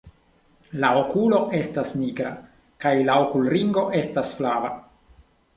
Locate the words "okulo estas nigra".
1.01-2.33